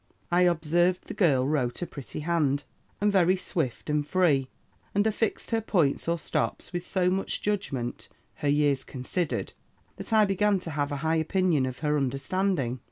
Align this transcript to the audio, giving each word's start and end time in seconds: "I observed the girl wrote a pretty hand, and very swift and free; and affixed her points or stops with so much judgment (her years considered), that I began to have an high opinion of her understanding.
"I 0.31 0.41
observed 0.41 1.05
the 1.05 1.13
girl 1.13 1.47
wrote 1.47 1.83
a 1.83 1.85
pretty 1.85 2.21
hand, 2.21 2.63
and 2.99 3.11
very 3.11 3.35
swift 3.37 3.87
and 3.87 4.03
free; 4.03 4.49
and 4.95 5.05
affixed 5.05 5.51
her 5.51 5.61
points 5.61 6.07
or 6.07 6.17
stops 6.17 6.73
with 6.73 6.83
so 6.83 7.11
much 7.11 7.43
judgment 7.43 8.09
(her 8.37 8.49
years 8.49 8.83
considered), 8.83 9.53
that 9.97 10.11
I 10.11 10.25
began 10.25 10.59
to 10.61 10.71
have 10.71 10.91
an 10.91 10.97
high 11.05 11.17
opinion 11.17 11.67
of 11.67 11.77
her 11.85 11.97
understanding. 11.97 12.79